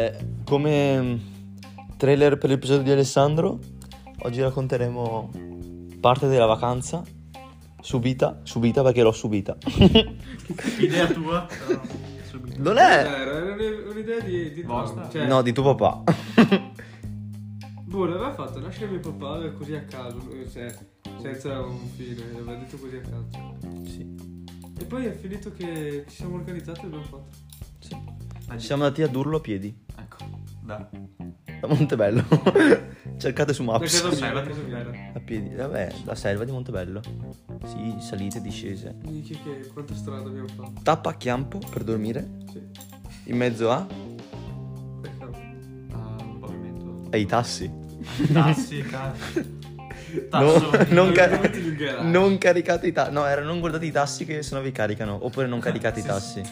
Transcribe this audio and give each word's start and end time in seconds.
Eh, 0.00 0.16
come 0.44 1.02
mm, 1.02 1.16
trailer 1.98 2.38
per 2.38 2.48
l'episodio 2.48 2.82
di 2.84 2.90
Alessandro, 2.90 3.58
oggi 4.20 4.40
racconteremo 4.40 5.30
parte 6.00 6.26
della 6.26 6.46
vacanza. 6.46 7.02
Subita, 7.82 8.40
subita 8.44 8.82
perché 8.82 9.02
l'ho 9.02 9.12
subita. 9.12 9.56
Idea 10.80 11.06
tua? 11.08 11.46
Però, 11.66 11.80
subito. 12.24 12.62
Non 12.62 12.78
è... 12.78 13.04
Era 13.04 13.54
era 13.54 13.90
un'idea 13.90 14.20
di, 14.20 14.52
di 14.52 14.62
Vostra? 14.62 15.08
Cioè, 15.10 15.26
No, 15.26 15.42
di 15.42 15.52
tuo 15.52 15.74
papà. 15.74 16.02
Boh, 17.84 18.04
l'aveva 18.06 18.32
fatto 18.32 18.58
nascere 18.60 18.90
mio 18.92 19.00
papà 19.00 19.50
così 19.52 19.74
a 19.74 19.82
caso, 19.82 20.18
cioè, 20.50 20.74
senza 21.20 21.60
un 21.60 21.78
fine, 21.96 22.24
l'aveva 22.32 22.54
detto 22.54 22.78
così 22.78 22.96
a 22.96 23.00
caso. 23.00 23.28
sì, 23.84 24.14
E 24.78 24.84
poi 24.84 25.06
è 25.06 25.12
finito 25.12 25.52
che 25.52 26.04
ci 26.08 26.16
siamo 26.16 26.36
organizzati 26.36 26.80
e 26.80 26.82
l'abbiamo 26.84 27.04
fatto. 27.04 27.28
sì. 27.80 28.18
Ci 28.50 28.66
siamo 28.66 28.82
andati 28.82 29.02
a 29.02 29.06
Durlo 29.06 29.36
a 29.36 29.40
piedi, 29.40 29.72
da. 30.76 30.88
da 31.60 31.66
Montebello. 31.66 32.24
Cercate 33.18 33.52
su 33.52 33.62
Maps. 33.64 34.02
mia, 34.18 34.32
da 34.32 34.32
la 34.32 34.42
casa 34.46 34.60
mia. 34.62 34.78
era. 34.78 34.90
A 35.14 35.20
piedi, 35.20 35.54
vabbè, 35.54 35.92
la 36.04 36.14
selva 36.14 36.44
di 36.44 36.52
Montebello. 36.52 37.00
Sì, 37.66 37.96
salite, 37.98 38.40
discese. 38.40 38.94
Minchia 39.04 39.36
che 39.42 39.68
quanta 39.72 39.94
strada 39.94 40.28
abbiamo 40.28 40.48
fatto. 40.48 40.72
Tappa 40.82 41.10
a 41.10 41.14
Chiampo 41.14 41.58
per 41.70 41.84
dormire, 41.84 42.28
Sì, 42.50 42.62
in 43.24 43.36
mezzo 43.36 43.70
a... 43.70 43.86
peccato. 45.02 45.36
Ah, 45.92 46.16
un 46.22 46.38
pavimento. 46.40 47.08
ai 47.10 47.26
tassi. 47.26 47.70
Tassi, 48.32 48.80
cazzo. 48.88 49.58
No, 50.32 50.52
non, 50.88 51.12
ca- 51.12 51.38
Non 52.02 52.36
caricate 52.38 52.86
i 52.88 52.92
tassi. 52.92 53.12
No, 53.12 53.26
era 53.26 53.42
non 53.42 53.60
guardate 53.60 53.84
i 53.86 53.92
tassi 53.92 54.24
che 54.24 54.42
sennò 54.42 54.60
vi 54.62 54.72
caricano. 54.72 55.18
Oppure 55.24 55.46
non 55.46 55.60
caricate 55.60 55.98
i 56.00 56.02
Sì, 56.02 56.08
tassi. 56.08 56.42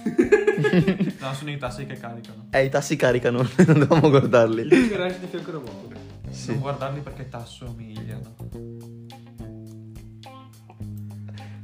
No, 1.20 1.32
sono 1.34 1.50
i 1.50 1.56
tassi 1.58 1.86
che 1.86 1.94
caricano. 1.94 2.46
Eh, 2.50 2.64
i 2.64 2.68
tassi 2.70 2.96
caricano, 2.96 3.38
non 3.66 3.78
dovevamo 3.78 4.08
guardarli. 4.10 4.62
Il 4.62 4.88
garage 4.88 5.20
di 5.20 5.26
fianco 5.26 5.52
moto. 5.52 5.90
Sì. 6.30 6.50
Non 6.50 6.60
guardarli 6.60 7.00
perché 7.00 7.28
tasso 7.28 7.66
umiliano. 7.66 8.34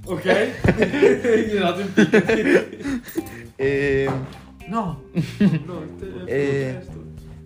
Ok? 0.06 0.24
Gli 1.48 1.56
ho 1.56 1.60
dato 1.60 1.80
il 1.80 1.88
picco. 1.88 2.16
E... 3.56 4.10
No! 4.66 5.02
No, 5.64 5.82
il 5.82 5.94
telefono. 5.98 6.24
Eh. 6.26 6.80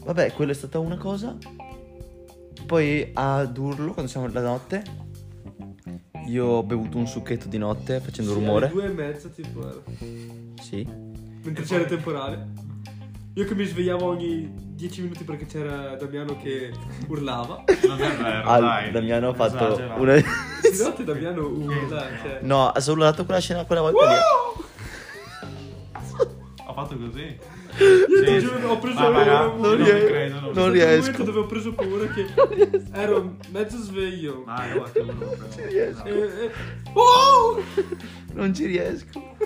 Vabbè, 0.04 0.32
quella 0.32 0.52
è 0.52 0.54
stata 0.54 0.78
una 0.78 0.96
cosa. 0.96 1.36
Poi 2.66 3.10
ad 3.14 3.56
Urlo, 3.56 3.92
quando 3.92 4.10
siamo 4.10 4.28
la 4.28 4.40
notte, 4.40 4.82
io 6.26 6.44
ho 6.46 6.62
bevuto 6.62 6.98
un 6.98 7.06
succhetto 7.06 7.48
di 7.48 7.58
notte 7.58 8.00
facendo 8.00 8.32
Sì, 8.32 8.38
rumore. 8.38 8.68
due 8.68 8.84
e 8.84 8.88
mezza 8.88 9.28
tipo 9.28 9.66
era. 9.68 9.80
Sì. 10.60 10.86
Mentre 11.42 11.64
c'era 11.64 11.82
il 11.82 11.88
temporale. 11.88 12.46
Io 13.34 13.44
che 13.44 13.54
mi 13.54 13.64
svegliavo 13.64 14.04
ogni 14.04 14.52
10 14.74 15.02
minuti 15.02 15.22
perché 15.24 15.46
c'era 15.46 15.94
Damiano 15.96 16.36
che 16.36 16.72
urlava. 17.06 17.62
Non 17.86 18.00
è 18.00 18.16
vero, 18.16 18.48
Al- 18.48 18.60
dai. 18.62 18.90
Damiano 18.90 19.28
ha 19.28 19.34
fatto 19.34 19.66
Esagerato. 19.74 20.00
una... 20.02 20.14
Di 20.14 20.22
notte 20.78 21.04
Damiano 21.04 21.46
urla. 21.46 22.06
Cioè. 22.22 22.38
No, 22.42 22.68
ha 22.70 22.80
solo 22.80 23.04
dato 23.04 23.24
quella 23.24 23.40
scena 23.40 23.64
quella 23.64 23.82
volta 23.82 24.06
lì. 24.08 24.14
Ho 26.66 26.72
fatto 26.74 26.96
così. 26.98 27.38
Io 27.78 28.24
ti 28.24 28.26
Sì, 28.26 28.38
giuro, 28.40 28.58
sì. 28.58 28.64
ho 28.64 28.78
preso 28.78 28.98
Ma 28.98 29.10
paura. 29.10 29.40
non 29.46 29.60
non 29.60 29.84
credo, 29.84 30.40
non 30.40 30.52
Non 30.52 30.70
riesco. 30.72 31.10
momento 31.12 31.22
dove 31.24 31.38
ho 31.40 31.46
preso 31.46 31.72
paura 31.72 32.06
che 32.08 32.26
ero 32.92 33.36
mezzo 33.50 33.78
sveglio. 33.78 34.42
Ma 34.44 34.66
io 34.66 34.74
guarda, 34.78 35.02
proprio. 35.02 35.48
ci 35.54 35.62
riesco. 35.66 36.04
E, 36.04 36.18
e... 36.18 36.50
Oh! 36.92 37.62
Non 38.34 38.52
ci 38.54 38.66
riesco. 38.66 39.36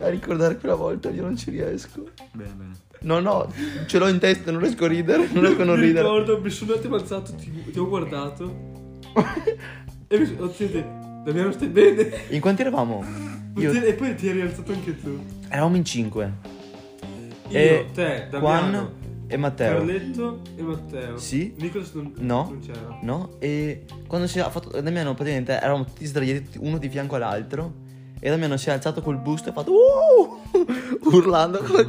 A 0.00 0.08
ricordare 0.08 0.56
quella 0.58 0.74
volta 0.74 1.10
io 1.10 1.22
non 1.22 1.36
ci 1.36 1.50
riesco. 1.50 2.08
Bene, 2.32 2.52
bene. 2.52 2.76
No, 3.00 3.20
no, 3.20 3.52
ce 3.86 3.98
l'ho 3.98 4.08
in 4.08 4.18
testa, 4.18 4.50
non 4.50 4.60
riesco 4.60 4.84
a 4.84 4.88
ridere, 4.88 5.28
non 5.32 5.42
riesco 5.44 5.62
a 5.62 5.64
non 5.64 5.78
mi 5.78 5.86
ridere. 5.86 6.02
ricordo, 6.02 6.40
mi 6.40 6.50
sono 6.50 6.72
un 6.72 6.78
attimo 6.78 6.94
alzato, 6.96 7.32
ti, 7.34 7.50
ti 7.70 7.78
ho 7.78 7.88
guardato. 7.88 8.66
e 10.08 10.18
mi 10.18 10.26
sono 10.26 10.44
ho 10.44 10.52
detto, 10.56 10.84
Damiano 11.24 11.52
stai 11.52 11.68
bene? 11.68 12.10
In 12.30 12.40
quanti 12.40 12.62
eravamo? 12.62 13.04
Io... 13.56 13.72
E 13.72 13.92
poi 13.94 14.14
ti 14.16 14.28
eri 14.28 14.40
alzato 14.40 14.72
anche 14.72 15.00
tu. 15.00 15.18
Eravamo 15.48 15.76
in 15.76 15.84
cinque. 15.84 16.32
Io, 17.48 17.58
E 17.58 17.86
te, 17.94 18.26
Damiano, 18.30 18.70
Juan 18.70 18.90
e 19.28 19.36
Matteo. 19.36 19.76
Carletto 19.78 20.40
e 20.56 20.62
Matteo. 20.62 21.16
Sì. 21.18 21.54
Nicolas 21.58 21.92
non, 21.94 22.12
No. 22.16 22.44
non 22.50 22.60
c'era. 22.60 22.98
No? 23.02 23.36
E 23.38 23.84
quando 24.06 24.26
si 24.26 24.38
è 24.38 24.48
fatto 24.50 24.80
Damiano 24.80 25.14
praticamente 25.14 25.52
eravamo 25.52 25.84
tutti 25.84 26.04
sdraiati 26.04 26.58
uno 26.60 26.78
di 26.78 26.88
fianco 26.88 27.14
all'altro 27.16 27.86
e 28.20 28.30
Damiano 28.30 28.56
si 28.56 28.68
è 28.68 28.72
alzato 28.72 29.00
col 29.02 29.16
busto 29.18 29.48
e 29.48 29.50
ha 29.50 29.54
fatto 29.54 29.72
"Uh!" 29.72 30.40
urlando 31.14 31.58
come. 31.58 31.86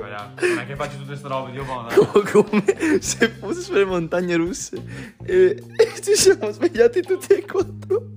Ragazzi, 0.00 0.48
Non 0.48 0.58
è 0.58 0.66
che 0.66 0.76
faccio 0.76 0.94
tutte 0.96 1.06
queste 1.06 1.28
robe, 1.28 1.50
Dio 1.52 1.64
buono. 1.64 1.88
come, 1.92 2.30
come 2.30 2.98
se 3.00 3.28
fosse 3.30 3.60
sulle 3.60 3.84
montagne 3.84 4.36
russe 4.36 4.80
e, 5.24 5.62
e 5.76 6.00
ci 6.02 6.14
siamo 6.14 6.50
svegliati 6.50 7.00
tutti 7.02 7.32
e 7.32 7.44
quattro 7.44 8.10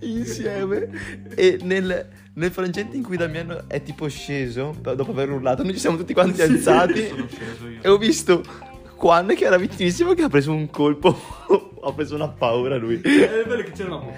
insieme 0.00 0.88
e 1.34 1.58
nel, 1.62 2.08
nel 2.34 2.50
frangente 2.50 2.96
in 2.96 3.02
cui 3.02 3.16
Damiano 3.16 3.64
è 3.68 3.82
tipo 3.82 4.06
sceso 4.08 4.74
dopo 4.80 5.10
aver 5.10 5.30
urlato 5.30 5.62
noi 5.62 5.72
ci 5.72 5.78
siamo 5.78 5.96
tutti 5.96 6.12
quanti 6.12 6.42
alzati 6.42 7.06
Sono 7.08 7.26
sceso 7.28 7.66
io. 7.68 7.78
e 7.82 7.88
ho 7.88 7.96
visto 7.96 8.42
Juan 9.00 9.32
che 9.34 9.44
era 9.44 9.56
vicinissimo 9.56 10.12
che 10.14 10.22
ha 10.22 10.28
preso 10.28 10.52
un 10.52 10.68
colpo 10.70 11.08
ha 11.82 11.92
preso 11.92 12.14
una 12.16 12.28
paura 12.28 12.76
lui 12.76 13.00
è 13.00 13.44
bello 13.46 13.62
che 13.62 13.72
c'eravamo 13.72 14.12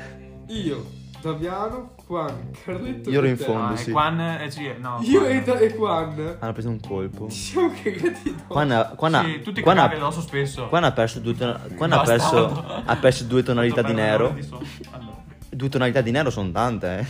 io, 0.48 0.84
Damiano, 1.20 1.94
Juan, 2.06 2.50
Carletto 2.64 3.10
Io 3.10 3.18
ero 3.18 3.26
in 3.26 3.36
fondo. 3.36 3.68
No, 3.70 3.76
sì. 3.76 3.90
Juan 3.90 4.20
e 4.20 4.50
sì, 4.50 4.72
no. 4.78 4.98
Io 5.02 5.20
Juan. 5.20 5.30
e, 5.32 5.42
Da- 5.42 5.58
e 5.58 5.72
Juan 5.74 6.36
hanno 6.38 6.52
preso 6.52 6.68
un 6.68 6.80
colpo 6.80 7.28
ci 7.28 7.36
siamo 7.38 7.72
cagati 7.82 8.34
dopo. 8.36 8.54
Juan 8.54 8.70
ha, 8.70 8.94
Juan 8.96 9.14
ha- 9.14 9.24
Sì, 9.24 9.40
tutti 9.42 9.60
ha- 9.60 10.10
spesso. 10.20 10.66
Juan 10.68 10.84
ha 10.84 10.92
perso 10.92 11.18
due, 11.20 11.34
ton- 11.34 11.60
Juan 11.74 11.92
ha 11.92 12.00
perso, 12.02 12.46
Bastardo. 12.46 12.82
ha 12.86 12.96
perso 12.96 13.24
due 13.24 13.42
tonalità 13.42 13.82
di 13.82 13.92
nero 13.92 14.26
Allora, 14.28 15.16
due 15.50 15.68
tonalità 15.68 16.00
di 16.02 16.10
nero 16.12 16.30
sono 16.30 16.50
tante 16.52 16.98
eh 16.98 17.04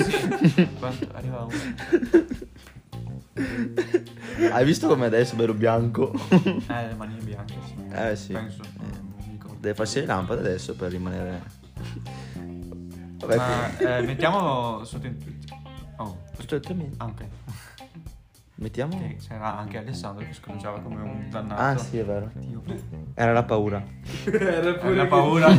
sì. 0.00 0.68
Quanto 0.78 1.08
arriva 1.12 1.42
uno? 1.46 1.52
hai 4.52 4.64
visto 4.64 4.86
come 4.88 5.06
adesso 5.06 5.34
è 5.34 5.36
bello 5.36 5.54
bianco 5.54 6.12
Eh, 6.30 6.86
le 6.88 6.94
manine 6.96 7.20
bianche, 7.22 7.54
sì. 7.66 7.74
eh 7.92 8.16
sì 8.16 8.32
Penso. 8.32 8.62
non 8.78 9.14
mi 9.18 9.30
ricordo. 9.32 9.56
deve 9.60 9.74
farsi 9.74 10.00
le 10.00 10.06
lampade 10.06 10.40
adesso 10.40 10.74
per 10.74 10.90
rimanere 10.90 11.42
vabbè 13.26 13.36
Ma 13.36 13.78
eh, 13.98 14.02
mettiamo 14.02 14.84
sotto 14.84 15.06
in 15.06 15.16
Oh, 15.96 16.18
aspetta, 16.36 16.74
ah, 16.98 17.04
ok. 17.04 17.24
mettiamo 18.56 18.98
Che 18.98 19.16
c'era 19.26 19.56
anche 19.58 19.78
Alessandro 19.78 20.24
che 20.26 20.32
scrociava 20.32 20.80
come 20.80 21.02
un 21.02 21.26
dannato. 21.30 21.60
ah 21.62 21.76
sì 21.78 21.98
è 21.98 22.04
vero 22.04 22.30
Dio. 22.34 22.62
era 23.14 23.32
la 23.32 23.44
paura 23.44 23.82
Era 24.24 24.74
pure 24.74 24.94
la 24.96 25.06
paura. 25.06 25.54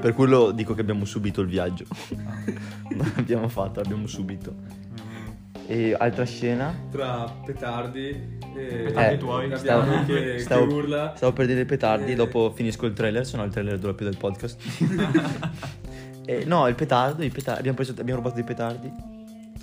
per 0.00 0.14
quello 0.14 0.50
dico 0.50 0.72
che 0.74 0.80
abbiamo 0.80 1.04
subito 1.04 1.40
il 1.42 1.48
viaggio 1.48 1.84
Ah. 2.24 2.42
non 2.94 3.12
l'abbiamo 3.16 3.48
fatto 3.48 3.80
l'abbiamo 3.80 4.06
subito 4.06 4.52
Mm. 4.94 5.26
e 5.66 5.94
altra 5.98 6.24
scena 6.24 6.74
Tra 6.90 7.24
petardi 7.44 8.08
e 8.56 8.82
Petardi 8.86 9.14
Eh, 9.14 9.18
tuoi. 9.18 9.56
Stavo- 9.58 10.04
che, 10.04 10.38
stavo- 10.38 10.66
che 10.68 10.72
urla. 10.74 11.12
Stavo 11.16 11.32
per 11.32 11.46
dire 11.46 11.62
i 11.62 11.64
petardi, 11.64 12.12
Eh. 12.12 12.14
dopo 12.14 12.52
finisco 12.54 12.86
il 12.86 12.92
trailer, 12.92 13.26
se 13.26 13.36
no 13.36 13.42
il 13.42 13.50
trailer 13.50 13.78
dura 13.80 13.94
più 13.94 14.04
del 14.04 14.16
podcast. 14.16 14.56
Eh, 16.26 16.44
no, 16.44 16.66
il 16.68 16.74
petardo, 16.74 17.22
i 17.22 17.30
petardi, 17.30 17.58
abbiamo, 17.58 17.76
preso, 17.76 17.92
abbiamo 17.92 18.16
rubato 18.20 18.34
dei 18.34 18.44
petardi 18.44 19.12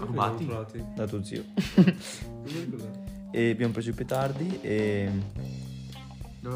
Rubati? 0.06 0.48
Da 0.96 1.08
tuo 1.08 1.24
zio. 1.24 1.44
E 3.34 3.52
abbiamo 3.52 3.72
preso 3.72 3.92
i 3.92 3.94
petardi 3.94 4.60
e... 4.60 5.10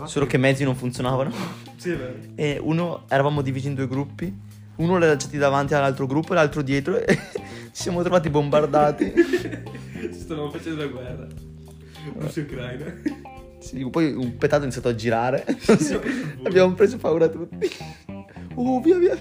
Solo 0.04 0.26
che 0.26 0.38
mezzi 0.38 0.66
non 0.66 0.76
funzionavano. 0.76 1.32
Sì, 1.78 1.92
è 1.92 1.96
vero. 1.96 2.16
E 2.36 2.60
uno, 2.62 3.06
eravamo 3.08 3.42
divisi 3.42 3.68
in 3.68 3.76
due 3.76 3.88
gruppi. 3.88 4.38
Uno 4.76 4.98
l'era 4.98 5.12
lanciati 5.12 5.38
davanti 5.38 5.74
all'altro 5.74 6.06
gruppo 6.06 6.34
e 6.34 6.36
l'altro 6.36 6.62
dietro 6.62 6.98
e 7.00 7.16
ci 7.16 7.82
siamo 7.82 8.02
trovati 8.02 8.30
bombardati. 8.30 9.14
Ci 9.16 10.20
stavamo 10.20 10.52
facendo 10.52 10.82
la 10.82 10.88
guerra. 10.88 11.28
Russia 12.18 12.42
e 12.42 12.46
Ucraina. 12.46 12.94
Sì, 13.60 13.90
poi 13.90 14.12
un 14.12 14.36
petardo 14.38 14.66
è 14.66 14.68
iniziato 14.68 14.90
a 14.90 14.96
girare. 14.96 15.46
Abbiamo 15.46 15.66
preso 15.66 15.94
il 15.94 16.00
volo. 16.00 16.48
abbiamo 16.50 16.74
preso 16.74 16.98
paura 16.98 17.30
tutti. 17.30 17.70
Oh, 18.56 18.82
via 18.82 18.98
via. 18.98 19.18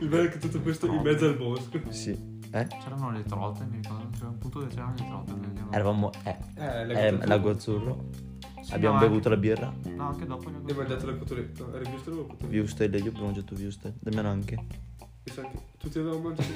Il 0.00 0.08
bello 0.08 0.22
è 0.24 0.28
che 0.30 0.38
tutto 0.38 0.60
questo 0.60 0.86
in 0.86 1.00
mezzo 1.02 1.26
al 1.26 1.36
bosco. 1.36 1.80
Sì. 1.90 2.10
Eh? 2.50 2.66
C'erano 2.66 3.10
le 3.12 3.22
trote, 3.24 3.64
mi 3.70 3.76
ricordo. 3.82 4.08
C'era 4.16 4.28
un 4.28 4.38
punto 4.38 4.58
dove 4.60 4.70
c'erano 4.70 4.94
le 4.96 5.04
trote. 5.06 5.32
abbiamo- 5.32 5.70
Eravamo... 5.72 6.10
Eh, 6.24 6.36
Eh, 6.54 7.06
eh, 7.06 7.10
la 7.12 7.26
lago 7.26 7.50
azzurro. 7.50 8.04
Sì, 8.62 8.74
abbiamo 8.74 8.94
no, 8.94 9.00
bevuto 9.00 9.28
anche- 9.28 9.48
la 9.48 9.54
birra. 9.54 9.72
No, 9.94 10.08
anche 10.08 10.26
dopo 10.26 10.48
ne 10.50 10.58
E 10.66 10.74
mangiato 10.74 11.06
la 11.06 11.16
cotoletta. 11.16 11.64
Era 11.74 11.82
giusto 11.90 12.10
la 12.10 12.16
cotoletta? 12.16 12.46
Viustel, 12.46 12.94
io 12.94 13.08
abbiamo 13.08 13.24
mangiato 13.26 13.54
Viustel. 13.54 13.94
Damiano 14.00 14.28
anche. 14.30 14.56
Mi 14.56 15.32
sa 15.32 15.42
che 15.42 15.58
tutti 15.78 15.98
avevamo 15.98 16.20
mangiato. 16.28 16.52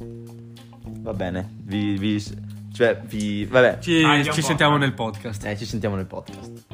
Va 1.00 1.12
bene. 1.14 1.48
Vi... 1.62 1.96
vi 1.98 2.22
cioè, 2.72 3.00
vi... 3.04 3.44
Vabbè. 3.44 3.78
Ci, 3.80 4.02
Ah, 4.02 4.22
ci 4.22 4.42
sentiamo 4.42 4.76
nel 4.76 4.94
podcast. 4.94 5.44
Eh, 5.44 5.56
ci 5.56 5.64
sentiamo 5.66 5.96
nel 5.96 6.06
podcast. 6.06 6.66